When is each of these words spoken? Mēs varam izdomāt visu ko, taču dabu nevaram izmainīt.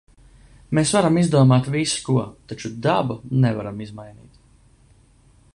Mēs 0.77 0.93
varam 0.97 1.19
izdomāt 1.23 1.69
visu 1.75 2.01
ko, 2.07 2.17
taču 2.53 2.73
dabu 2.89 3.21
nevaram 3.45 3.87
izmainīt. 3.89 4.45